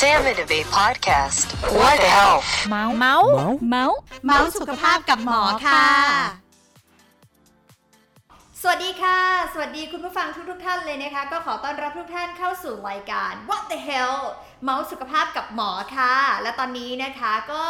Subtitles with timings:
[0.00, 1.46] Sam and Abe podcast.
[1.78, 2.48] What the health?
[2.68, 3.28] เมาส์เมาส์
[3.68, 5.86] เมาส์เมาส์สุขภาพกับหมอค่ะ
[8.62, 9.18] สวัสดีค่ะ
[9.52, 14.18] สวัสดีคุณผู้ฟังทุกทุกๆท่านเลยนะคะ ก็ขอต้อนรับทุกท่านเข้าสู่รายการ What the hell
[14.64, 17.64] เมาส์สุขภาพกับหมอค่ะ และตอนนี้นะคะก็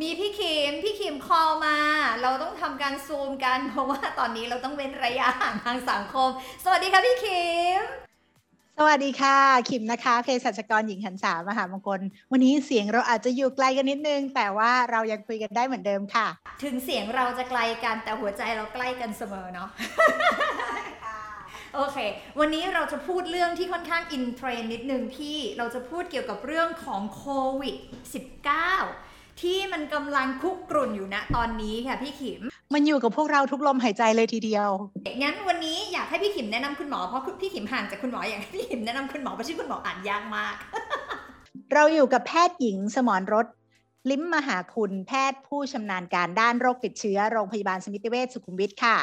[0.00, 1.78] มีพี่คิม พี่คิมคอลมา
[2.22, 6.30] เราต้องทำการซูมกันเพราะว่าตอนนี้เราต้องเว้นระยะห่างทางสังคม
[6.64, 7.44] สวัสดีค่ะพี่คิ
[7.80, 7.99] ม
[8.78, 9.36] สวัสดีค่ะ
[9.70, 12.00] ขิมนะคะเภสัชกรหญิงหันษามหามงคล
[12.32, 16.26] วันนี้เสียงเราอาจจะอยู่ไกลกันนิดนึง แต่ว่าเรายังคุยกันได้เหมือนเดิมค่ะ
[16.62, 19.68] ถึงเสียงเราจะไกลกันแต่หัวใจเราใกล้กันเสมอเนาะ
[21.74, 21.96] โอเค
[22.38, 27.24] วันนี้เราจะพูดเรื่องที่ค่อนข้างอินเทรนด์นิดนึงพี่ เราจะพูดเกี่ยวกับเรื่องของโค
[27.60, 27.76] วิด
[28.58, 32.42] -19 ที่มันกำลังคุกกรุ่นอยู่ณตอนนี้ค่ะพี่ขิม
[32.74, 34.68] มันอยู่กับพวกเราทุกลมหายใจเลยทีเดียว
[35.22, 40.54] งั้นวันนี้อยากให้พี่ขิมแนะนำคุณหมอเพราะพี่ขิมห่างจากคุณหมออยากให้พี่ขิมแนะนำคุณหมอเพราะชื่อคุณหมออ่านยากมาก
[41.72, 43.46] เราอยู่กับแพทย์หญิงสมรรถ
[44.10, 48.96] ลิ้มมหาคุณแพทย์ผู้ชำนาญการด้านโรคติดเชื้อโรงพยาบาลสมิติเวชสุขุมวิทค่ะ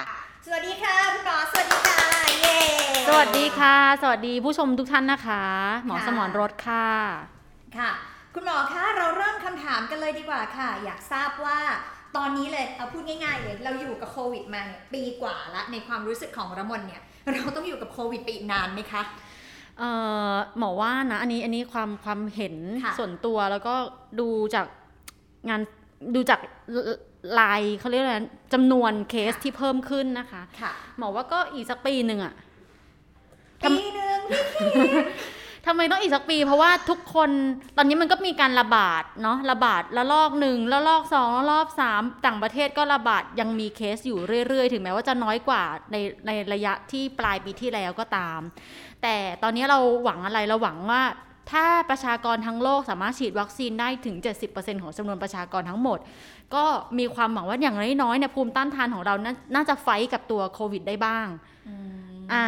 [0.46, 2.00] สวัสดีค่ะคุณหมอสวัสดีค่ะ
[2.42, 2.60] เย้
[3.08, 5.44] สวัสดีค่ะ สวัสดีผู้ชมทุกท่านนะคะ
[5.86, 6.88] หมอค่ะสมรรถค่ะ
[7.78, 7.90] ค่ะ
[8.36, 11.60] คุณหมอคะเราเริ่มคำถามกันเลยดีกว่าค่ะ อยากทราบว่า
[12.18, 17.02] ตอนนี้เลยเอาพูดง่ายๆเลยเราอยู่กับโควิดมาเนี่ยปีกว่าละในความรู้สึกของระมนเนี่ย
[17.34, 19.02] เราต้องอยู่กับโควิดไปอีกนานไหมคะ
[19.80, 19.90] เอ่
[20.32, 23.76] อหมอว่านะอันนี้อันนี้ความความเห็นค่ะส่วนตัวแล้วก็
[24.20, 24.66] ดูจาก
[25.50, 25.62] งาน
[26.16, 26.40] ดูจาก
[27.40, 32.34] ลายเขาเรียกอะไรนะจำนวนเคสที่เพิ่มขึ้นนะคะค่ะหมอว่าก็อีกสักปีหนึ่งอะ
[33.64, 34.68] ปีหนึ่งพี่
[35.66, 37.30] ทำไมต้องอีกสักปี เพราะว่าทุกคน
[37.78, 45.96] ตอนนี้มันก็มีการระบาดเนาะระบาดละลอกหนึ่งละลอกสองละลอกสามต่างประเทศก็ระบาดยังมีเคสอยู่เรื่อยๆ ถึงแม้ว่าจะน้อยกว่าใน
[46.28, 48.40] ในระยะที่ปลายปีที่แล้วก็ตาม
[49.04, 51.04] แต่ตอนนี้เราหวังอะไรเราหวังว่า
[51.52, 54.16] ถ้าประชากรทั้งโลกสามารถฉีดวัคซีนได้ถึง
[54.50, 56.00] 70%ของจำนวนประชากรทั้งหมด
[56.56, 56.64] ก็
[57.00, 61.28] มีความหวังว่าอย่างน้อยๆเนี่ยภูมิต้านทานของเรานาน่าจะไฟท์กับตัวโควิดได้บ้าง
[62.34, 62.46] อ่า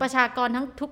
[0.00, 0.90] ประชากรทั้งทุก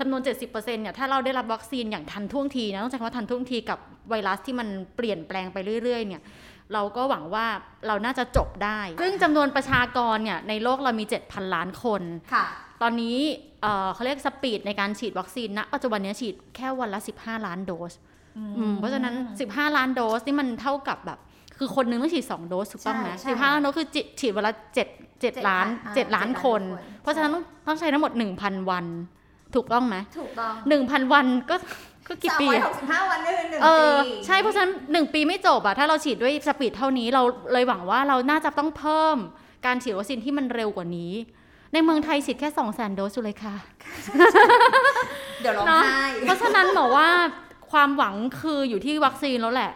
[0.00, 3.78] จำนวน 70%เนี่ยถ้าเราได้รับวัคซีนอย่างทันท่วงทีนะต้องใช้คำว่าทันท่วงทีกับ
[4.10, 6.22] ไวรัสที่มันเปลี่ยนแปลงไปเรื่อย ๆ เนี่ย
[6.72, 7.46] เราก็หวังว่า
[7.86, 12.02] เราน่าจะจบได้ ซึ่งจำนวนประชากรเนี่ยในโลกเรามี 7,000 ล้านคน
[12.34, 12.44] ค่ะ
[12.82, 13.16] ตอนนี้
[13.62, 17.92] เอ่อเขาเรียกสปีดในการฉีดวัคซีนณปัจจุบันเนี้ฉีดแค่วันละ 15 ล้านโดส
[18.38, 19.14] อืมเพราะฉะนั้น
[19.46, 21.18] 15 ล้านโดสนี่มันเท่ากับแบบ
[21.58, 24.52] คือคนหนึงต้องฉีด 2 โดสถูกต้องไหมใช่ใช่15ล้านโดสคือจิฉีดวันละ
[24.92, 28.86] 7 7ล้านอ่า7ล้านคน7 ล้านคน เพราะฉะนั้นต้องต้องใช้ทั้งหมด 1,000 วัน
[29.54, 30.52] ถูกต้องไหมถูกต้อง
[30.84, 31.56] 1,000วันก็
[32.08, 37.22] ก็กี่สามปีร้อยหอะกสิบห้าวันก็คือหนึ่งเออปีใช่เพราะฉะนั้น1ปีไม่จบอะถ้าเราฉีดด้วย speed เท่านี้เรา
[37.52, 39.16] เลยหวังว่าเราน่าจะต้องเพิ่ม
[39.66, 41.12] การฉีดวัคซีนที่มันเร็วกว่านี้
[41.72, 43.54] ในเมืองไทยฉีดแค่2 0 0 0 0 0โดสอยู่เลยค่ะ
[45.40, 47.08] เดี๋ยวร้องเนาะไห้เพราะฉะนั้นบอกว่า
[47.72, 49.72] ความหวังคืออยู่ที่วัคซีนแล้วแหละ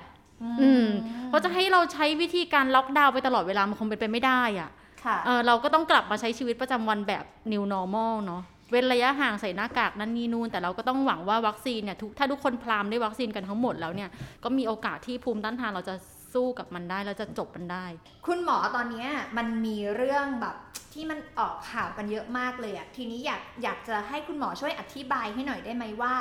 [0.63, 0.87] อืม
[1.29, 4.71] เพราะจะให้เราใช้วิธีการล็อกดาวน์ไปตลอดเวลามันคงเป็นไปไม่ได้อะ
[5.05, 14.11] ค่ะเออเราก็ต้องกลับมาใช้ชีวิตประจำวันแบบ new normal เนาะ เว้นระยะห่างใส่หน้ากากนั่นนี่นู่นแต่เราก็ต้องหวังว่าวัคซีนเนี่ยทุกถ้าทุกคนพรามได้วัคซีนกันทั้งหมดแล้วเนี่ย
[14.45, 15.95] ก็มีโอกาสที่ภูมิต้านทานเราจะ
[16.35, 17.85] สู้กับมันได้แล้วจะจบมันได้
[18.27, 20.57] คุณหมอตอนเนี้ยมันมีเรื่องแบบ
[20.93, 26.15] ที่มันออกข่าวกันเยอะมากเลยอะทีนี้อยากอยากจะให้คุณหมอช่วยอธิบายให้หน่อยได้ไหมว่า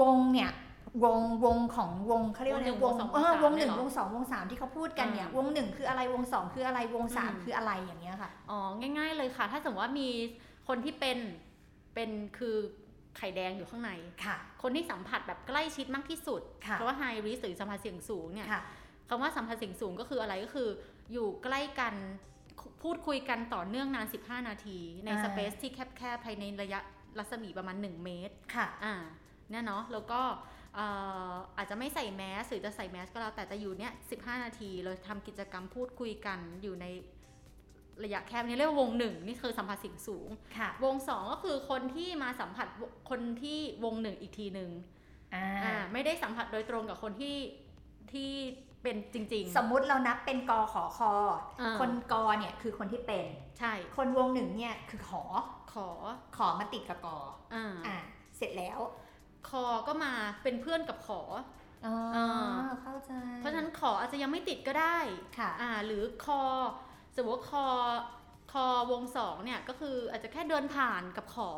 [0.00, 0.50] วงเนี่ย
[1.04, 8.58] วงวงของวงเขาเรียกว่าอะไรววงงหนึ่งเออววงงสามหนึ่งเนี่วยเหรองสองวงสามที่เขาพูดกันเนี่ยอ่าวงหนึ่งคืออะไรวงสองคืออะไรวงสามอืมคืออะไรอย่างเงี้ยค่ะอ๋อ
[8.98, 10.08] ง่าย ๆ เลยค่ะ ถ้าสมมติว่ามี
[10.68, 11.18] คนที่เป็น
[11.94, 12.56] เป็นคือ
[13.16, 13.92] ไข่แดงอยู่ข้างใน
[14.24, 18.62] ค่ะ คนที่สัมผัสแบบใกล้ชิดมากที่สุดค่ะเพราะว่า high risk หรือสัมผัสเสี่ยงสูงเนี่ยค่ะ
[19.08, 20.68] คำว่าสัมผัสเสี่ยงสูงก็คืออะไรก็คือ
[21.12, 21.94] อยู่ใกล้กัน
[22.82, 26.80] พูดคุยกันต่อเนื่องนาน 15 นาที ในอ่าสเปซที่แคบๆภายในระยะ
[27.18, 28.94] รัศมีประมาณ 1 เมตร ค่ะ อ่า
[29.50, 30.20] เนี่ยเนาะ แล้วก็
[30.74, 30.86] เอ่
[31.32, 36.86] ออาจจะไม่ใส่แมสหรือจะใส่แมสก็แล้วแต่จะอยู่เนี่ย15 นาที เราทำกิจกรรมพูดคุยกันอยู่ใน
[38.04, 40.28] ระยะแคบนี้เรียกว่าวงหนึ่งนี่คือสัมผัสเสี่ยงสูง
[40.58, 42.66] ค่ะวงสองก็คือคนที่มาสัมผัส
[43.10, 44.70] คนที่วงหนึ่งอีกทีหนึ่ง
[45.34, 47.36] อ่าอ่าไม่ได้สัมผัสโดยตรงกับคนที่
[48.12, 48.30] ที่
[48.82, 51.12] เป็นจริงสมมุติเรานับเป็นกอขอคอ
[51.60, 55.22] อ่าคนกอเนี่ยคือคนที่เป็นๆใช่ คนวงหนึ่งเนี่ยคือขอ
[55.72, 55.86] ขอ
[56.36, 57.18] ขอมาติดกับกอ
[57.54, 57.96] อ่าอ่า
[58.36, 58.78] เสร็จแล้ว
[59.48, 61.20] คอก็มาเป็นเพื่อนกับขอ
[61.86, 62.26] อ๋ออ่า
[62.82, 64.98] เข้าใจ เพราะฉะนั้นขออาจจะยังไม่ติดก็ได้
[65.38, 66.40] ค่ะอ่าหรือคอ
[67.16, 67.66] สมมติว่าคอ
[68.52, 71.50] คอวงสองเนี่ยก็คืออาจจะแค่เดินผ่านกับขอ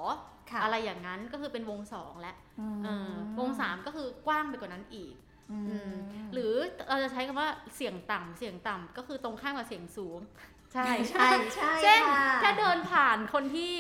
[0.51, 5.15] ค่ะอะไรอย่างนั้นก็คือเป็นวงสองแล้วอืมเออวงสามก็คือกว้างไปกว่านั้นอีก
[5.53, 5.95] อือืมม
[6.33, 6.53] หรือ
[6.89, 10.21] เราจะใช้คำว่าเสียงต่ำเสียงต่ำก็คือตรงข้ามกับเสียงสูง
[10.73, 13.73] ใช่ใช่ใช่เช่นค่ะถ้าเดินผ่านคนที่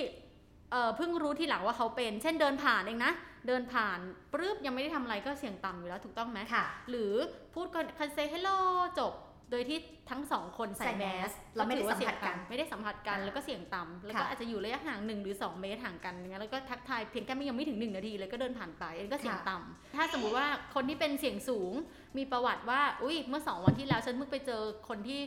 [0.70, 3.12] เอ่อเพิ่งรู้ทีหลังว่าเขาเป็น เช่นเดินผ่านเองนะ
[3.46, 3.99] เดินผ่าน
[4.32, 7.14] ปึ๊บยังไม่ได้ทำอะไรก็เสี่ยงต่ำอยู่แล้วถูกต้องไหมค่ะหรือ
[7.55, 8.58] พูดกันคันเซ hello
[8.99, 9.12] จบ
[9.50, 9.78] โดยที่
[10.10, 21.72] ทั้งสองคนใส่ใส่แมแมสสเราไม่ได้ถือว่าสัมผัสกันเสี่ยงต่ำไม่ได้สัมผัสกันอ่าแล้วก็เสี่ยงต่ำแล้วก็ค่ะอาจจะอยู่ระยะห่าง1หรือ 2 เมตรห่างกันอย่างเงี้ยแล้วก็ทักทายเพียงแค่ไม่ยังไม่ถึง 1 นาทีเลยก็เดินผ่านไปอันนี้ก็เสี่ยงค่ะต่ำถ้าสมมุติว่าคนที่เป็นเสี่ยงสูง
[22.19, 25.20] มีประวัติว่าอุ้ยเมื่อ 2 วันที่แล้วฉันเพิ่งไปเจอคนที่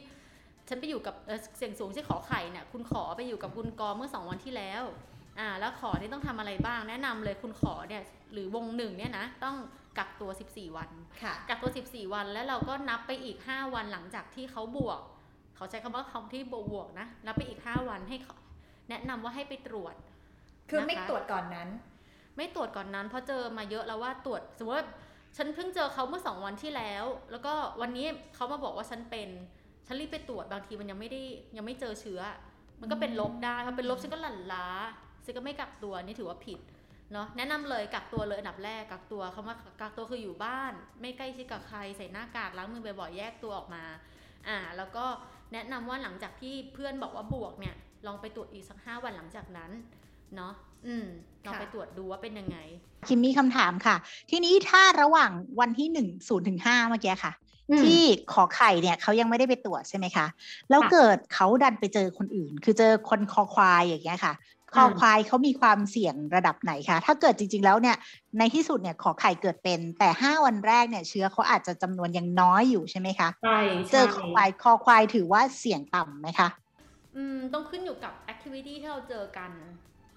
[0.69, 4.83] ฉันไปอยู่กับเอ่อเสี่ยงสูงที่ขอไข่เนี่ยคุณขอไปอยู่กับคุณกอเมื่อ 2 วันที่แล้ว
[5.39, 8.03] อ่าแล้วขอนี่ต้องทำอะไรบ้างแนะนำเลยคุณขอเนี่ย
[8.33, 9.55] หรือวงหนึ่งเนี่ยนะต้อง
[9.97, 10.89] กักตัว 14 วัน
[11.23, 14.99] ค่ะกักตัว 14 วันแล้วเราก็นับไปอีก 5 วันหลังจากที่เขาบวก
[15.55, 18.35] เขาใช้คำว่าคำที่บวกนะนับไปอีก 5 วันให้เขา
[18.89, 19.95] แนะนำว่าให้ไปตรวจ
[20.69, 21.69] คือไม่นะคะตรวจก่อนนั้น
[22.37, 24.87] ไม่ตรวจก่อนนั้น เพราะเจอมาเยอะแล้วว่าตรวจสมมติว่า
[25.37, 28.05] ฉันเพิ่งเจอเขาเมื่อ2วันที่แล้ว แล้วก็วันนี้
[28.35, 29.29] เขามาบอกว่าฉันเป็น
[29.87, 31.21] ฉันรีบไปตรวจบางทีมันยังไม่ได้
[31.57, 32.21] ยังไม่เจอเชื้อ
[32.81, 34.67] มันก็เป็นลบได้พอเป็นลบฉันก็หลั่นล้า
[35.25, 36.59] ฉันก็ไม่กักตัวนี่ถือว่าผิด
[37.13, 43.83] เนาะแนะนำเลยกักตัวเลยอันดับแรกกักตัวคำว่ากักตัวคืออยู่บ้าน ไม่ใกล้ชิดกับใครใส่หน้ากากล้างมือบ่อยๆแยกตัวออกมา
[44.47, 45.05] อ่าแล้วก็
[45.53, 47.75] แนะนำว่าหลังจากที่เพื่อนบอกว่าบวกเนี่ย
[48.07, 49.71] ลองไปตรวจอีกสักห้าวันหลังจากนั้น
[50.35, 50.53] เนาะ
[50.87, 51.05] อืม
[51.45, 52.57] ลองไปตรวจดูว่าเป็นยังไง
[53.07, 53.95] คิมมีคำถามค่ะ
[54.29, 57.33] ทีนี้ถ้าระหว่างวันที่หนึ่งศูนย์ถึงห้าเมื่อกี้ค่ะ
[57.83, 60.25] ที่ขอไข่เนี่ยเขายังไม่ได้ไปตรวจใช่ไหมคะ
[60.69, 64.33] แล้วค่ะเกิดเขาดันไปเจอคนอื่น คือเจอคนคอควายอย่างเงี้ยค่ะ
[64.75, 67.95] คอควายเขามีความเสี่ยงระดับไหนคะ ถ้าเกิดจริง ๆ แล้วเนี่ย
[68.39, 73.59] ในที่สุดเนี่ยขอไข่เกิดเป็น แต่ห้าวันแรกเนี่ยเชื้อเขาอาจจะจำนวนยังน้อยอยู่ใช่ไหมคะ ใช่
[73.91, 76.49] เจอคอควายคอควายถือว่าเสี่ยงต่ำไหมคะ
[77.15, 79.51] อืม ต้องขึ้นอยู่กับแอคทิวิตี้ที่เราเจอกัน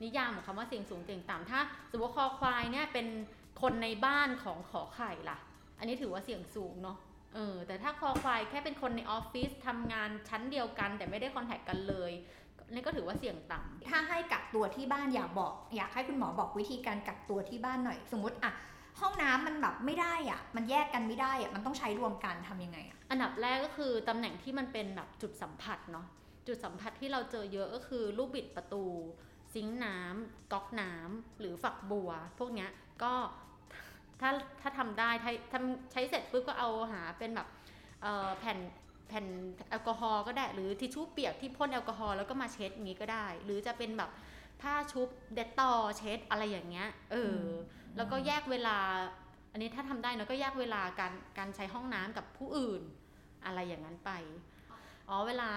[0.03, 1.61] นิยามของคำว่าเสี่ยงสูงเสี่ยงต่ำถ้า
[1.91, 3.07] สมมติว่าคอควายเนี่ยเป็น
[3.63, 5.39] คนในบ้านของขอไข่ล่ะ
[5.79, 6.97] อันนี้ถือว่าเสี่ยงสูงเนาะ
[7.35, 12.13] เออแต่ถ้าคอควายแค่เป็นคนในออฟฟิศทำงานชั้นเดียวกัน แต่ไม่ได้คอนแทคกันเลย
[12.71, 18.53] นี่ก็ถือว่าเสี่ยงต่ำถ้าให้กักตัวที่บ้านอยากบอก อยากให้คุณหมอบอกวิธีการกักตัวที่บ้านหน่อย สมมติอะ
[19.01, 26.07] ห้องน้ำมันแบบไม่ได้อะมันแยกกันไม่ได้อะมันต้องใช้รวมกันทำยังไงอะอันดับแรกก็คือตำแหน่งที่มันเป็นแบบจุดสัมผัสเนาะ
[26.47, 28.85] จุดสัมผัสที่เราเจอเยอะก็คือลูกบิดประตู
[29.55, 32.71] ซิงค์น้ำก๊อกน้ำหรือฝักบัว พวกเนี้ย
[33.03, 33.13] ก็
[34.21, 34.31] ถ้า
[34.61, 37.49] ถ้าทำได้ถ้าทำใช้เสร็จปุ๊บก็เอาหาเป็นแบบ
[38.03, 38.59] เอ่อแผ่น
[39.09, 39.27] แผ่น
[39.71, 44.11] แอลกอฮอล์ก็ได้ หรือทิชชู่เปียกที่พ่นแอลกอฮอล์แล้วก็มาเช็ดอย่างนี้ก็ได้ หรือจะเป็นแบบ
[44.61, 47.47] ผ้าชุบเดตตอเช็ดอะไรอย่างเงี้ยเอออ
[47.97, 48.77] แล้วก็แยกเวลา
[49.53, 52.83] อันนี้ถ้าทำได้นะก็แยกเวลาการการใช้ห้องน้ำกับผู้อื่น
[53.47, 54.11] อะไรอย่างนั้นไป
[55.09, 55.49] อ๋อเวลา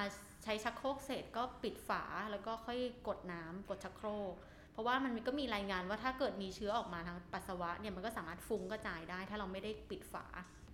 [0.44, 4.34] ใช้ชักโครกเสร็จก็ปิดฝาแล้วก็ค่อยกดน้ำกดชักโครก
[4.72, 10.26] เพราะว่ามันก็มีรายงานว่าถ้าเกิดมีเชื้อออกมาทางปัสสาวะเนี่ยมันก็สามารถฟุ้งกระจายได้ ถ้าเราไม่ได้ปิดฝา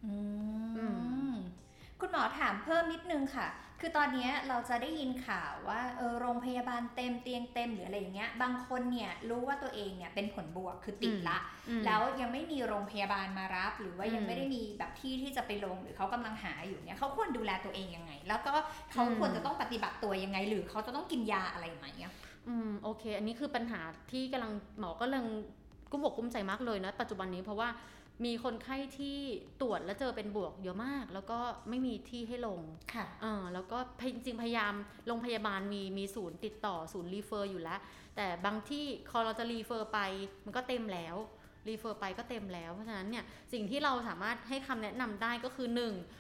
[0.06, 0.13] อื
[0.77, 0.85] อื
[1.33, 1.35] ม
[2.01, 3.48] คุณหมอถามเพิ่มนิดนึงค่ะ
[3.80, 11.38] คือตอนเนี้ยเราจะได้ยินข่าวว่าเออโรงพยาบาลเต็มเตียงเต็มหรืออะไรอย่างเงี้ย บางคนเนี่ยรู้ว่าตัวเองเนี่ยเป็นผลบวกคือติดละ
[11.69, 18.53] อืมแล้วยังไม่มีโรงพยาบาลมารับ หรือว่ายังอืมไม่ได้มีแบบที่ที่จะไปลงหรือเขากำลังหาอยู่เนี่ยเขาควรดูแลตัวเองยังไง แล้วก็
[18.92, 22.13] เขาอืมควรจะต้องปฏิบัติตัวยังไง หรือเขาจะต้องกินยาอะไรไหมอะ
[22.48, 23.81] อืมโอเค อันนี้คือปัญหา
[24.12, 25.25] ที่กำลังหมอก็กำลัง
[25.92, 27.69] กุ้มอกกุ้มใจมากเลยนะปัจจุบันนี้เพราะว่า
[28.25, 29.18] มีคนไข้ที่
[29.62, 31.39] ตรวจแล้วเจอเป็นบวกเยอะมาก แล้วก็
[31.69, 32.62] ไม่มีที่ให้ลง
[32.94, 34.73] ค่ะเออแล้วก็พยจริงๆพยายาม
[35.07, 37.79] โรงพยาบาลมีมีศูนย์ติดต่อศูนย์ refer อยู่แล้ว
[38.15, 40.00] แต่บางที่พอเราจะ refer ไป
[40.45, 41.15] มันก็เต็มแล้ว
[41.67, 45.67] refer ไปก็เต็มแล้ว เพราะฉะนั้นเนี่ยสิ่งที่เราสามารถให้คำแนะนำได้ก็คือ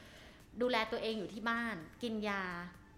[0.03, 0.61] 1.
[0.61, 2.43] ดูแลตัวเองอยู่ที่บ้าน กินยา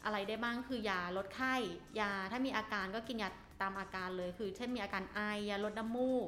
[0.06, 1.56] อะไรได้บ้างคือยาลดไข้
[2.00, 3.30] ยาถ้ามีอาการก็กินยา
[3.62, 6.28] ตามอาการเลย คือเช่นมีอาการไอยาลดน้ำมูก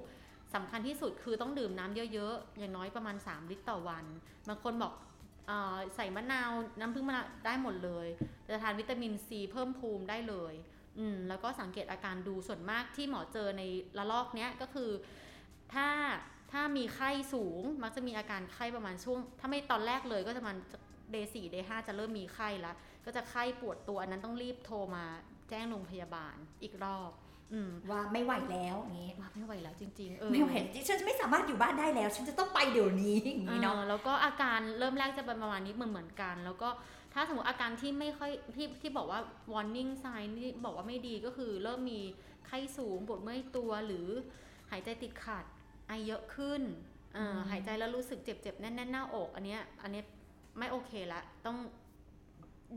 [0.54, 4.06] สำคัญที่สุดคือต้องดื่มน้ำเยอะๆ อย่างน้อยประมาณ 3 ลิตรต่อวัน
[4.50, 4.94] บางคนบอก
[5.50, 8.08] ออใส่มะนาวน้ำผึ้งมะนาวได้หมดเลย
[8.48, 10.54] จะทานวิตามินซีเพิ่มภูมิได้เลย
[11.00, 13.64] อืมแล้วก็สังเกตอาการดูส่วนมากที่หมอเจอใน
[13.98, 14.90] ระลอกเนี้ยก็คือ
[15.74, 15.88] ถ้า
[16.52, 20.58] ถ้ามีไข้สูงมักจะมีอาการไข้ประมาณช่วง ถ้าไม่ตอนแรกเลยก็จะมัน
[21.12, 22.76] day สี่ day ห้าจะเริ่มมีไข้แล้ว
[23.06, 25.06] ก็จะไข้ปวดตัวอันนั้นต้องรีบโทรมา
[25.50, 27.12] แจ้งโรงพยาบาลอีกรอบ
[27.90, 30.52] ว่าไม่ไหวแล้วอย่างงี้ว่าไม่ไหวแล้วจริงๆเออไม่ไหว
[30.88, 36.70] ฉันไม่สามารถอยู่บ้านได้แล้ว ฉันจะต้องไปเดี๋ยวนี้อย่างนี้เนาะอ่าแล้วก็อาการเริ่มแรกจะเป็นประมาณนี้เหมือนเหมือนๆกัน แล้วก็
[37.14, 39.20] ถ้าสมมติอาการที่ไม่ค่อยที่ที่บอกว่า
[39.54, 42.00] warning sign ที่บอกว่าไม่ดีก็คือเริ่มมี
[42.48, 44.08] ไข้สูงปวดเมื่อยตัวหรือ
[44.72, 45.46] หายใจติดขัด
[45.88, 46.62] ไอเยอะขึ้น
[47.18, 50.06] อ่าอืมหายใจแล้วรู้สึกเจ็บเจ็บๆแน่นๆหน้าอก อันเนี้ยอันเนี้ย
[50.58, 51.58] ไม่โอเคละต้อง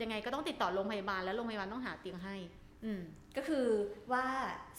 [0.01, 2.35] ยังไงก็ต้องติดต่อโรงพยาบาลแล้วโรงพยาบาลต้องหาเตียงให้
[2.85, 3.03] อืม
[3.37, 3.67] ก็คือ
[4.11, 4.25] ว่า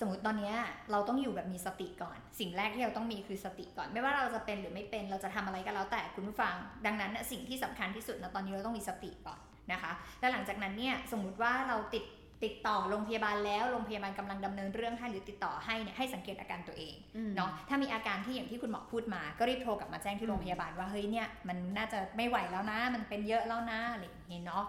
[0.00, 0.56] สมมติตอนเนี้ย
[0.90, 6.54] เราต้องอยู่แบบมีสติก่อน สิ่งแรกที่เราต้องมีคือสติก่อน ไม่ว่าเราจะเป็นหรือไม่เป็นเราจะทำอะไรก็แล้วแต่คุณผู้ฟัง
[6.86, 9.40] ดังนั้นน่ะสิ่งที่สำคัญที่สุดนะตอนนี้เราต้องมีสติก่อน
[9.72, 12.04] นะคะ แล้วหลังจากนั้นเนี่ยสมมุติว่าเราติด
[12.44, 24.64] ติดต่อโรงพยาบาลแล้วโรงพยาบาลกำลังดำเนินเรื่องให้หรือติดต่อให้เนี่ยให้สังเกตอาการตัวเองอืมเนาะถ้ามีอาการที่อย่างที่คุณหมอพูดมา ก็รีบโทรกลับมาแจ้งที่โรงพยาบาลว่าเฮ้ยเนี่ยมันน่าจะไม่ไหวแล้วนะ มันเป็นเยอะแล้วนะอะไรอย่างนี้เนาะ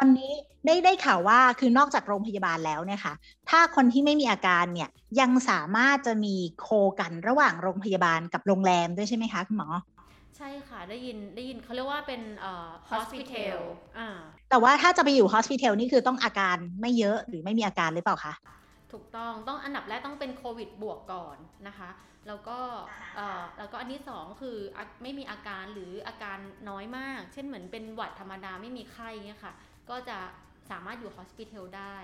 [0.00, 0.32] ตอนนี้
[0.66, 3.14] ได้ได้ข่าวว่าคือนอกจากโรงพยาบาลแล้วเนี่ยค่ะ
[3.50, 4.88] ถ้าคนที่ไม่มีอาการเนี่ย
[5.20, 6.68] ยังสามารถจะมีโค
[7.00, 9.68] กันระหว่างโรงพยาบาลกับโรงแรมด้วยใช่ไหมคะคุณหมอ
[10.36, 13.58] ใช่ค่ะ ได้ยินได้ยินเขาเรียกว่าเป็นเอ่อ hospital
[13.98, 14.08] อ่า
[14.50, 18.34] แต่ว่าถ้าจะไปอยู่ hospital นี่คือต้องอาการไม่เยอะหรือไม่มีอาการหรือเปล่าคะ
[18.92, 21.36] ถูกต้องต้องอันดับแรกต้องเป็นโควิดบวกก่อน
[21.68, 21.90] นะคะ
[22.28, 22.58] แล้วก็
[23.16, 26.38] เอ่อแล้วก็อันที่สองคืออะไม่มีอาการหรืออาการ
[26.68, 29.54] น้อยมาก เช่นเหมือนเป็นหวัดธรรมดาไม่มีไข้เงี้ยค่ะ
[29.90, 30.18] ก็จะ
[30.70, 31.96] สามารถอยู่ hospital ได้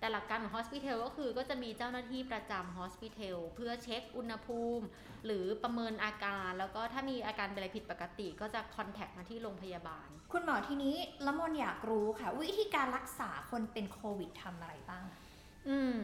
[0.00, 4.84] แต่หลักการของ hospital ก็คือก็จะมีเจ้าหน้าที่ประจำ hospital เพื่อเช็คอุณหภูมิ
[5.26, 10.96] หรือประเมินอาการ แล้วก็ถ้ามีอาการเป็นอะไรผิดปกติ ก็จะ contact มาที่โรงพยาบาล คุณหมอทีนี้
[11.26, 15.04] ละมนอยากรู้ค่ะ วิธีการรักษาคนเป็นโควิดทำอะไรบ้าง
[15.68, 15.98] อืม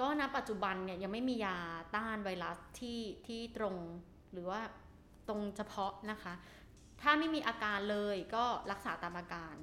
[0.00, 1.58] ก็ณปัจจุบันเนี่ยยังไม่มียา
[1.96, 3.76] ต้านไวรัสที่ที่ตรง
[4.32, 4.60] หรือว่า
[5.28, 6.34] ตรงเฉพาะนะคะ
[7.02, 9.54] ถ้าไม่มีอาการเลยก็รักษาตามอาการ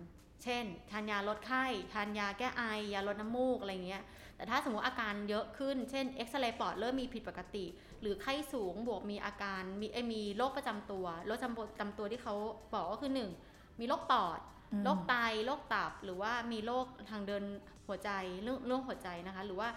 [0.44, 4.04] เช่น ทานยาลดไข้ ทานยาแก้ไอ ยาลดน้ำมูกอะไรเงี้ย
[4.36, 7.66] แต่ถ้าสมมติอาการเยอะขึ้น เช่นเอ็กซเรย์ปอดเริ่มมีผิดปกติ
[8.02, 12.36] หรือไข้สูงบวกมีอาการมีเอ้ยมีโรคประจำตัว โรคประจำตัวที่เขา
[12.74, 13.32] บอกก็คือหนึ่ง
[13.80, 14.40] มีโรคปอด
[14.72, 15.16] อืมโรคไต
[15.46, 17.44] โรคตับ หรือว่ามีโรคทางเดิน
[17.88, 18.10] หัวใจ
[18.44, 19.70] เรื่องเรื่องหัวใจนะคะ หรือว่า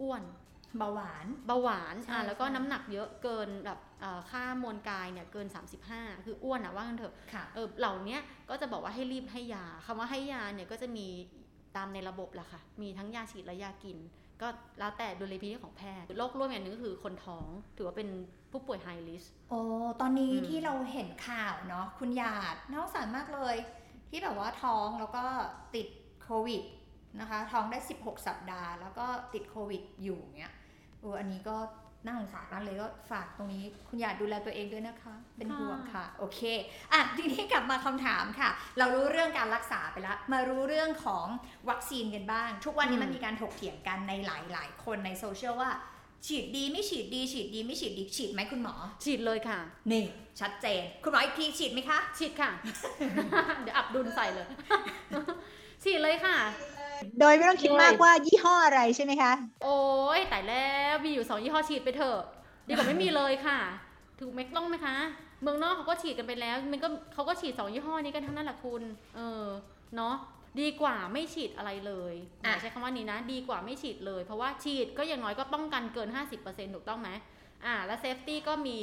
[0.00, 0.22] อ้วน
[0.78, 5.46] เบาหวานเบาหวานใช่อ่าแล้วก็ใช่น้ำหนักเยอะเกินแบบเอ่อค่ามวลกายเนี่ยเกิน
[5.86, 11.06] 35 คืออ้วนอะว่ากันเถอะค่ะเออเหล่าเนี้ยก็จะบอกว่าให้รีบให้ยาคำว่าให้ยาเนี่ยก็จะมี
[11.76, 13.98] ตามในระบบแหละค่ะ มีทั้งยาฉีดและยากิน
[14.42, 18.08] ก็แล้วแต่ดุลยพินิจของแพทย์โรคร่วมอย่างหนึงก็คือคนท้อง ถือว่าเป็น
[18.50, 19.60] ผู้ป่วยไฮริสโอ้
[20.00, 23.56] ตอนนี้อืมที่เราเห็นข่าวเนาะคุณหยาดน่าสงสารมากเลย
[24.10, 25.24] ที่แบบว่าท้องแล้วก็
[25.74, 25.86] ติด
[26.22, 26.62] โควิด
[27.20, 31.56] นะคะ ท้องได้ 16 สัปดาห์ แล้วก็ติดโควิดอยู่เงี้ยเอออันนี้ก็
[32.06, 36.40] น่าสงสารมากเลยก็ฝากตรงนี้คุณหยาดดูแลตัวเองด้วยนะคะ เป็นห่วงค่ะ โอเค
[36.92, 41.26] อะทีนี้กลับมาคำถามค่ะ เรารู้เรื่องการรักษาไปแล้ว มารู้เรื่องของ
[41.68, 45.70] วัคซีนกันบ้าง ทุกวันนี้อืมมันมีการถกเถียงกันในหลาย ๆ คนในโซเชียลว่า
[46.26, 49.58] ฉีดดีไม่ฉีดดี ฉีดดีไม่ฉีดดีฉีดไหมคุณหมอ ฉีดเลยค่ะ
[49.92, 50.04] นี่
[50.40, 52.50] ชัดเจน คุณหมออีกทีฉีดไหมคะ ฉีดค่ะ
[53.62, 54.46] เดี๋ยวอับดุลใส่เลย
[55.82, 56.36] ฉีดเลยค่ะ
[57.20, 59.32] โดยไม่ต้องคิดมากว่ายี่ห้ออะไรใช่ไหมคะ
[59.62, 59.78] โอ้
[60.18, 62.20] ยแต่แล้วมีอยู่สองยี่ห้อฉีดไปเถอะ
[62.66, 63.58] ดีกว่าไม่มีเลยค่ะ
[64.20, 64.96] ถูกไหมต้องไหมคะ
[65.42, 68.82] เมืองนอกเขาก็ฉีดกันไปแล้ว มันก็เขาก็ฉีดสองยี่ห้อนี้กันทั้งนั้นแหละคุณ
[69.16, 69.46] เออ
[69.96, 70.14] เนาะ
[70.60, 76.08] ดีกว่าไม่ฉีดอะไรเลยอะใช้คำว่านี้นะ ดีกว่าไม่ฉีดเลย เพราะว่าฉีดก็อย่างน้อยก็ป้องกันเกิน
[76.42, 77.10] 50%ถูกต้องไหม
[77.64, 78.78] อ่า แล้วเซฟตี้ก็มี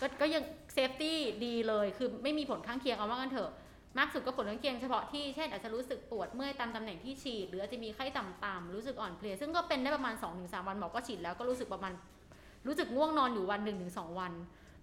[0.00, 0.42] ก็ก็ยัง
[0.74, 3.50] safety ดีเลย คือไม่มีผลข้างเคียงเอาว่ากันเถอะ
[3.98, 11.92] มากสุดก็ผลข้างเคียงเฉพาะที่ เช่นอาจจะรู้สึกปวดเมื่อยตามตำแหน่งที่ฉีด หรืออาจจะมีไข้ต่ำๆรู้สึกอ่อนเพลีย ซึ่งก็เป็นได้ประมาณ 2-3 วันหมอก็ฉีดแล้วก็รู้สึกประมาณ
[12.66, 14.32] รู้สึกง่วงนอนอยู่วันหนึ่งถึงสองวัน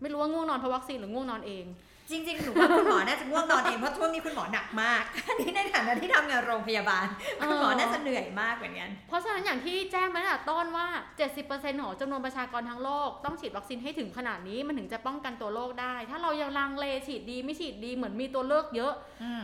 [0.02, 1.66] ไม่รู้ว่าง่วงนอนเพราะวัคซีนหรือง่วงนอนเอง
[2.12, 7.06] จริงๆ หนูว่าคุณหมอน่าจะง่วงนอนเองเพราะช่วงนี้คุณหมอหนักมากอันนี้ในฐานะที่ทำงานโรงพยาบาล
[7.50, 10.88] คุณหมอน่าจะเหนื่อยมากเหมือนกันเพราะฉะนั้นอย่างที่แจ้งมาตั้งแต่ต้นว่า
[11.34, 19.44] 70%ของจำนวนประชากรทั้งโลก ต้องฉีดวัคซีนให้ถึงขนาดนี้มันถึงจะป้องกันตัวโรคได้ ถ้าเรายังลังเลฉีดดีไม่ฉีดดีเหมือนมีตัวเลือกเยอะอืม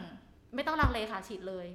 [0.55, 1.67] ไม่ต้องลังเลค่ะฉีดเลย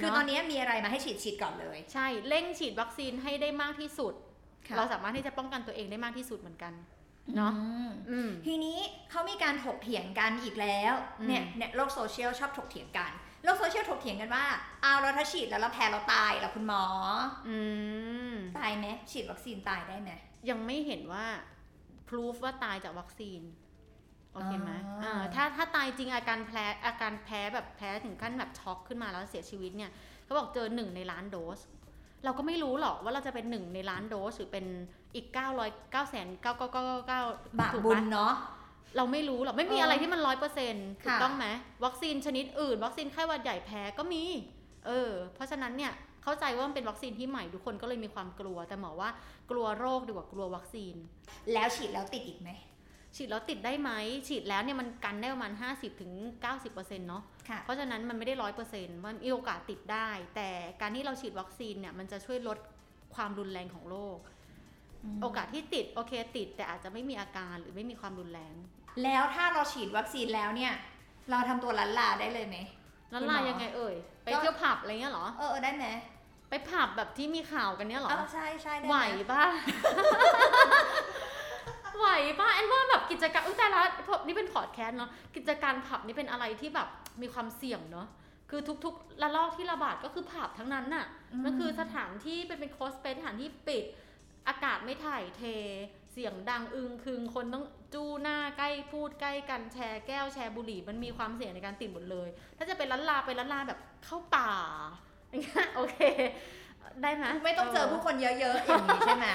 [0.00, 4.14] คือเะตอนนี้มีอะไรมาให้ฉีดฉีดก่อนเลย ใช่เร่งฉีดวัคซีนให้ได้มากที่สุด
[4.68, 6.72] ค่ะเราสามารถที่จะป้องกันตัวเองได้มากที่สุดเหมือนกัน
[7.36, 8.78] เนาะอืมอืมทีนี้
[9.10, 13.12] เขามีการถกเถียงกันอีกแล้วอืมเนี่ยเนี่ยโลกโซเชียลชอบถกเถียงกัน
[13.44, 14.44] โลกโซเชียลถกเถียงกันว่า
[14.82, 16.84] เอาเราถ้าฉีดแล้วเราแพ้เราตายเหรอคุณหมอ
[17.48, 17.58] อื
[18.32, 20.10] มตายไหมฉีดวัคซีนตายได้ไหม
[20.50, 21.26] ยังไม่เห็นว่า
[22.08, 23.40] พ o ูฟว่าตายจากวัคซีน
[24.32, 29.90] โอเคไหมอ่าอ่าถ้าถ้าตายจริงอาการแพ้อาการแพ้แบบแพ้ถึงขั้นแบบช็อกขึ้นมาแล้วเสียชีวิตเนี่ย
[30.24, 31.58] เขาบอกเจอหนึ่งในล้านโดส
[32.24, 34.66] เราก็ไม่รู้หรอกว่าเราจะเป็นหนึ่งในล้านโดสหรือเป็น
[35.14, 38.32] อีก9 0 0 9แสน9 9 9 9 9บาปถูกบุไหมญเนาะ
[38.96, 41.46] เราไม่รู้หรอกไม่มีเออออะไรที่มันร้อยเปอร์เซ็นต์ถูกค่ะต้องไหม
[41.84, 44.22] วัคซีนชนิดอื่น วัคซีนไข้หวัดใหญ่แพ้ก็มี
[44.86, 45.92] เออ เพราะฉะนั้นเนี่ย
[46.24, 49.10] เข้าใจว่ามันเป็นวัคซีนที่ใหม่ทุกคนก็เลยมีความกลัว แต่หมอว่า
[49.50, 50.94] กลัวโรคดีกว่ากลัววัคซีน
[51.52, 52.50] แล้วฉีดแล้วติดอีกไหม
[53.18, 53.90] ฉีดแล้วติดได้ไหม
[54.28, 56.12] ฉีดแล้วเนี่ยมันกันได้ประมาณ 50-90%ถึง
[56.54, 60.48] 90%เนาะค่ะเพราะฉะนั้นมันไม่ได้ร้อยเปอร์เซ็นต์มันมีโอกาสติดได้ แต่
[60.80, 62.58] การที่เราฉีดวัคซีนเนี่ยมันจะช่วยลด
[63.14, 64.18] ความรุนแรงของโรค
[65.22, 68.54] โอกาสที่ติดโอเคติด แต่อาจจะไม่มีอาการหรือไม่มีความรุนแรง
[69.04, 70.72] แล้วถ้าเราฉีดวัคซีนแล้วเนี่ย
[71.30, 72.56] เราทำตัวลันลาได้เลยไหม
[73.10, 75.86] แล้วคุณหมลาอยังไงเอ่ย ไปก็เที่ยวผับอะไรเงี้ยเหรอเออเออได้ไหม
[76.50, 79.44] ไปผับแบบที่มีข่าวกันเนี้ยเหรอเออใช่ใช่ได้ไหวมป่ะ
[81.98, 82.08] ไหว
[82.40, 83.80] ป่ะแอนว่าแบบกิจกรรมอุ้ยแต่ละ
[84.26, 86.88] นี่เป็นพอดแคสต์เนาะกิจการผับนี่เป็นอะไรที่แบบ
[87.22, 88.06] มีความเสี่ยงเนาะ
[88.50, 93.84] คือทุกๆระลอกที่ระบาดก็คือผับทั้งนั้นน่ะอืมมันคือสถานที่เป็นเป็นโคสเปนสถานที่ปิด
[94.48, 95.42] อากาศไม่ถ่ายเท
[96.12, 97.64] เสียงดังอึงคึงคนต้อง
[97.94, 104.50] จู้หน้าใกล้พูดใกล้กันแชร์แก้วแชร์บุหรี่ มันมีความเสี่ยงในการติดหมดเลย ถ้าจะเป็นล้านลาไปล้านลาแบบเข้าป่า
[105.28, 105.96] อย่างเงี้ยโอเค
[107.02, 109.26] ได้ไหมไม่ต้องเจอผู้คนเยอะๆอย่างนี้ใช่ไหม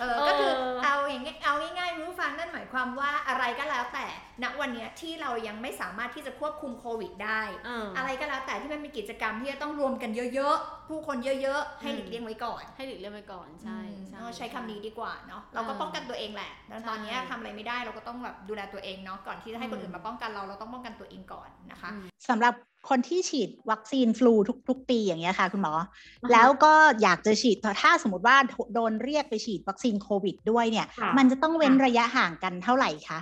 [0.00, 0.52] เออเออก็คือ
[0.84, 4.06] เอาอย่างงี้เอาง่ายๆคุณผู้ฟังนั่นหมายความว่าอะไรก็แล้วแต่
[4.42, 22.54] ณวันเนี้ยที่เรายังไม่สามารถที่จะควบคุมโควิดได้เอออะไรก็แล้วแต่ที่มันมีกิจกรรมที่จะต้องรวมกันเยอะๆ ผู้คนเยอะๆ ให้หลีกเลี่ยงไว้ก่อน ให้หลีกเลี่ยงไปก่อนใช่อืมใช่เออใช้คำนี้ดีกว่าเนาะเราก็เออป้องกันตัวเองแหละแล้วตอนเนี้ยใช่ทำอะไรไม่ได้เราก็ต้องแบบดูแลตัวเองเนาะก่อนที่จะให้คนอืมอื่นมาป้องกันเราเราต้องป้องกันตัวเองก่อนนะคะอืมสำหรับ
[22.88, 28.36] คนที่ฉีดวัคซีนฟลูทุกทุกปีอย่างเงี้ยค่ะ คุณหมออ่าฮะแล้วก็อยากจะฉีดถ้าสมมติว่า
[28.74, 33.20] โดนเรียกไปฉีดวัคซีนโควิดด้วยเนี่ยค่ะมันจะต้องเว้นระยะห่างกันเท่าไหร่คะ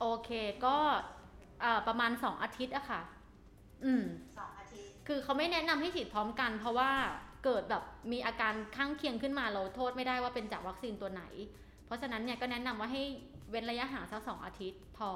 [0.00, 0.30] โอเค
[0.64, 0.76] ก็
[1.60, 3.00] เอ่อประมาณ 2 อาทิตย์อะค่ะ
[3.84, 4.04] อืม
[5.06, 6.90] คือเขาไม่แนะนำให้ฉีดพร้อมกัน เพราะว่า
[7.44, 11.22] เกิดแบบมีอาการข้างเคียงขึ้นมาเราโทษไม่ได้ว่าเป็นจากวัคซีนตัวไหน
[11.86, 13.02] เพราะฉะนั้นเนี่ยก็แนะนำว่าให้
[13.50, 15.10] เว้นระยะห่างสักสองอาทิตย์พอ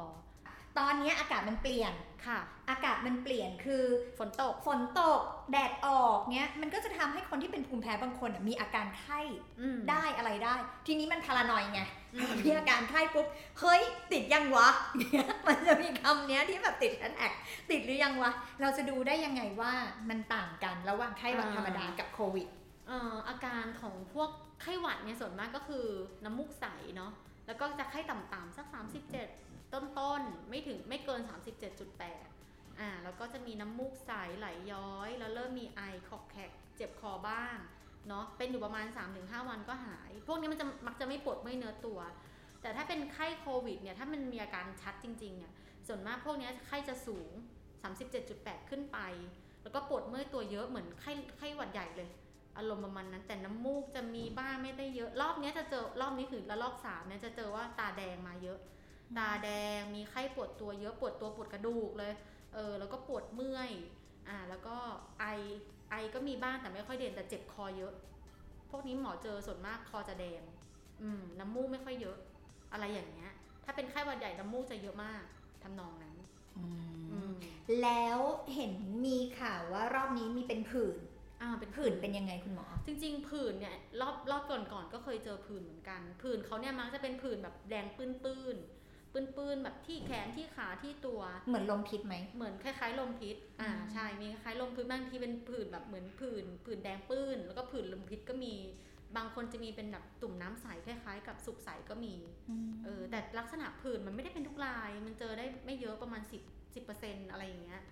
[0.79, 1.93] ตอนเนี้ยอากาศมันเปลี่ยน
[2.27, 2.39] ค่ะ
[2.71, 3.85] อากาศมันเปลี่ยนคือ
[4.19, 5.21] ฝนตกฝนตก
[5.53, 9.21] แดดออกเนี้ยมันก็จะทำให้คนที่เป็นภูมิแพ้บางคนอะมีอาการไข้
[9.61, 10.55] อืมได้อะไรได้
[10.87, 11.81] ทีนี้มันพารานอยไง
[12.15, 13.27] อืมมีอาการไข้ปุ๊บ
[13.61, 13.81] เฮ้ย
[14.13, 17.33] ติดยังวะเนี่ยมันจะมีคำเนี้ยที่แบบติดแฮชแท็ก
[17.71, 19.73] ติดหรือยังวะ เราจะดูได้ยังไงว่า
[20.09, 22.49] มันต่างกันระหว่างไข้หวัดธรรมดากับโควิด
[22.89, 24.31] เอ่ออาการของพวก
[24.63, 25.85] ไข้หวัดเนี่ยส่วนมากก็คือ
[26.25, 27.13] น้ำมูกใสเนาะ
[27.47, 31.21] แล้วก็จะไข้ต่ำๆสัก 37 ต้นๆ ไม่ถึงไม่เกิน
[32.01, 37.57] 37.8อ่าแล้วก็จะมีน้ำมูกใสไหลย้อย แล้วเริ่มมีไอขอกแขกเจ็บคอบ้าง
[38.09, 38.87] เนาะเป็นอยู่ประมาณ
[39.19, 42.01] 3-5 วันก็หาย พวกนี้มันจะมักจะไม่ปวดไม่เนื้อตัว
[42.63, 45.53] แต่ถ้าเป็นไข้โควิดเนี่ยถ้ามันมีอาการชัดจริงๆเนี่ย
[45.87, 47.31] ส่วนมากพวกนี้ไข้จะสูง
[48.01, 48.99] 37.8 ขึ้นไป
[49.63, 52.11] แล้วก็ปวดเมื่อยตัวเยอะเหมือนไข้ไข้หวัดใหญ่เลย
[52.57, 58.59] อารมณ์ประมาณนั้นแต่น้ำมูกจะมีบ้างไม่ได้เยอะ รอบนี้จะเจอรอบนี้คือระลอกสามเนี่ยจะเจอว่าตาแดงมาเยอะ
[59.19, 62.13] ตาแดง มีไข้ปวดตัวเยอะปวดตัวปวดกระดูกเลย
[62.55, 63.71] เออแล้วก็ปวดเมื่อย
[64.29, 64.77] อ่าแล้วก็
[65.21, 65.25] ไอ
[65.91, 67.93] ไอก็มีบ้างแต่ไม่ค่อยเด่นแต่เจ็บคอเยอะ
[68.71, 70.43] พวกนี้หมอเจอส่วนมากคอจะแดง
[71.03, 72.17] อืมน้ำมูกไม่ค่อยเยอะ
[72.73, 73.33] อะไรอย่างเงี้ย
[73.65, 75.23] ถ้าเป็นไข้หวัดใหญ่น้ำมูกจะเยอะมาก
[75.63, 76.17] ทำนองนั้น
[76.59, 77.33] อืม
[77.83, 78.19] แล้ว
[78.55, 78.73] เห็น
[79.07, 80.97] มีข่าวว่ารอบนี้มีเป็นผื่น
[81.41, 88.57] อ่าเป็นผื่นเป็นยังไงคุณหมอ จริง ๆ ผื่นเนี่ยรอบรอบก่อนๆก็เคยเจอผื่นเหมือนกัน ผื่นเขาเนี่ยมักจะเป็นผื่นแบบแดงปื้นปื้น
[89.13, 98.55] ปื้นปื้นๆแบบที่แขนที่ขาที่ตัวเหมือนลมพิษไหมเหมือนคล้ายๆลมพิษอ่าอืมใช่มีคล้ายๆลมพิษบางทีเป็นผื่นแบบเหมือนผื่นผื่นแดงปื้น แล้วก็ผื่นลมพิษก็มี
[99.17, 102.15] บางคนจะมีเป็นแบบตุ่มน้ำใสคล้ายๆ กับสุกใสก็มี
[102.85, 107.83] เออแต่ลักษณะผื่นมันไม่ได้เป็นทุกราย มันเจอได้ไม่เยอะประมาณ 10 10%อะไรอย่างเงี้ย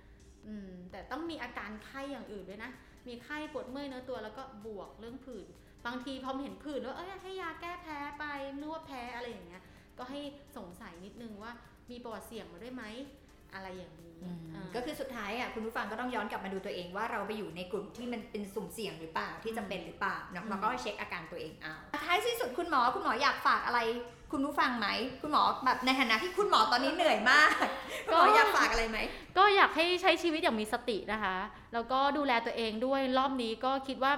[0.46, 2.70] อืมแต่ต้องมีอาการไข้อย่างอื่นด้วยนะ
[3.09, 5.46] มีไข้ปวดเมื่อยเนื้อตัวแล้วก็บวกเรื่องผื่น
[5.87, 8.24] บางทีพอเห็นผื่นแล้วเอ้ยให้ยาแก้แพ้ไป
[8.59, 9.62] นึกว่าแพ้อะไรอย่างเงี้ย
[9.98, 10.20] ก็ให้
[10.56, 11.52] สงสัยนิดนึงว่า
[11.90, 12.84] มีประวัติเสี่ยงมาด้วยไหม
[13.54, 14.18] อะไรอย่างนี้
[14.54, 21.74] อ่าก็คือสุดท้ายอะคุณผู้ฟังก็ต้องย้อนกลับมาดูตัวเองว่าเราไปอยู่ในกลุ่มที่มันเป็นสุ่มเสี่ยงหรือเปล่าที่จะเป็นหรือเปล่าเนาะอืมเราก็เช็คอาการตัวเองเอา
[22.06, 23.80] ท้ายที่สุดคุณหมอคุณหมออยากฝากอะไร
[24.32, 24.88] คุณผู้ฟังไหม
[25.22, 27.50] คุณหมอแบบในฐานะที่คุณหมอตอนนี้เหนื่อยมาก
[28.06, 28.98] คุณหมออยากฝากอะไรไหม
[29.38, 31.37] ก็อยากให้ใช้ชีวิตอย่างมีสตินะคะ
[31.72, 34.12] แล้วก็ดูแลตัวเองด้วยรอบนี้ก็คิดว่า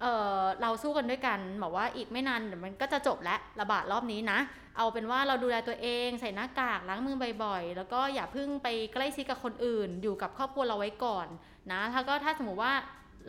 [0.00, 0.06] เอ
[0.40, 4.38] อเราสู้กันด้วยกันบอกว่าอีกไม่นานเดี๋ยวมันก็จะจบแล้วระบาดรอบนี้นะ
[4.76, 11.26] เอาเป็นว่าเราดูแลตัวเองใส่หน้ากากล้างมือบ่อยๆ แล้วก็อย่าเพิ่งไปใกล้ชิดกับคนอื่น อยู่กับครอบครัวเราไว้ก่อน
[11.72, 12.72] นะถ้าก็ถ้าสมมติว่า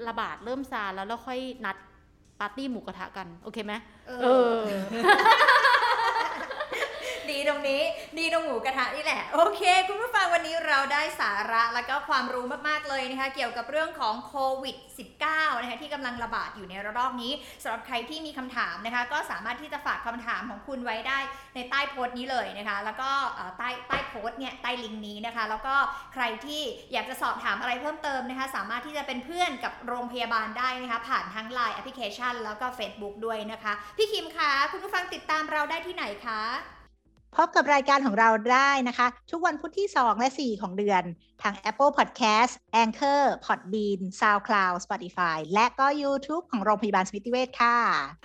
[0.07, 1.75] ระบาดเริ่มซาแล้วเราค่อยนัด
[2.39, 3.73] ปาร์ตี้หมูกระทะกัน โอเคไหม
[4.21, 4.59] เออ
[7.29, 7.81] ดีตรงนี้
[8.19, 14.75] ดีตรงหมูกระทะนี่แหละ โอเค คุณผู้ฟังวันนี้เราได้สาระแล้วก็ความรู้มากๆเลยนะคะ เกี่ยวกับเรื่องของโควิด
[15.19, 17.31] -19 นะคะที่กำลังระบาดอยู่ในระลอกนี้
[17.63, 21.19] สำหรับใครที่มีคำถามนะคะ ก็สามารถที่จะฝากคำถามของคุณไว้ได้
[21.55, 23.09] ในใต้โพสต์นี้เลยนะคะ แล้วก็
[23.57, 25.75] ใต้ใต้โพสต์เนี่ยใต้ลิงก์นี้นะคะ แล้วก็
[26.13, 26.61] ใครที่
[26.93, 36.41] อยากจะสอบถามอะไรเพิ่มเติมนะคะ สามารถที่จะเป็นเพื่อนกับโรงพยาบาลได้นะคะ ผ่านทั้ง Line แอปพลิเคชัน แล้วก็ Facebook ด้วยนะคะ พี่คิมคะคุณผู้ฟังติดตามเราได้ที่ไหนคะ
[37.35, 41.03] พบกับรายการของเราได้นะคะ ทุกวันพุธที่ 2 และ 4 ของเดือน
[41.43, 47.77] ทาง Apple Podcast Anchor Podbean SoundCloud Spotify และก็ YouTube ของโรงพยาบาลสมิติเวชค่ะ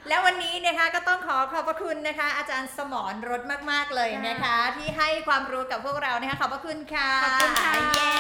[0.09, 8.15] แล้ววันนี้นะคะก็ต้องขอขอบพระคุณนะคะ อาจารย์สมรรถมาก ๆ เลยนะคะ ที่ให้ความรู้กับพวกเรานะคะ ขอบพระคุณค่ะขอบคุณค่ะเย้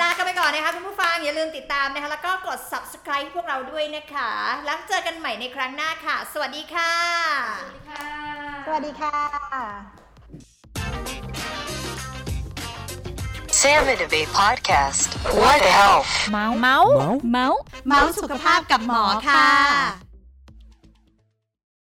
[0.00, 4.30] ลากันไปก่อนนะคะคุณผู้ฟังอย่าลืมติดตามนะคะ แล้วก็กด subscribe พวกเราด้วยนะคะ
[4.66, 6.92] แล้วเจอกันใหม่ในครั้งหน้าค่ะ สวัสดีค่ะ
[7.60, 8.33] สวัสดีค่ะ
[8.64, 9.14] สวัสดีค่ะ
[13.60, 15.08] Salmon Debate Podcast.
[15.42, 16.10] What the health?
[16.32, 16.90] เมาส์เมาส์
[17.32, 20.03] เมาส์เมาส์สุขภาพกับหมอค่ะ